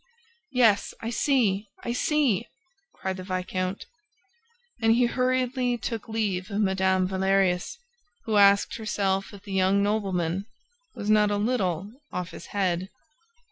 "Yes, 0.51 0.95
I 1.01 1.11
see! 1.11 1.67
I 1.83 1.93
see!" 1.93 2.47
cried 2.95 3.17
the 3.17 3.23
viscount. 3.23 3.85
And 4.81 4.95
he 4.95 5.05
hurriedly 5.05 5.77
took 5.77 6.09
leave 6.09 6.49
of 6.49 6.59
Mme. 6.59 7.05
Valerius, 7.05 7.77
who 8.25 8.37
asked 8.37 8.77
herself 8.77 9.31
if 9.31 9.43
the 9.43 9.53
young 9.53 9.83
nobleman 9.83 10.47
was 10.95 11.11
not 11.11 11.29
a 11.29 11.37
little 11.37 11.91
off 12.11 12.31
his 12.31 12.47
head. 12.47 12.89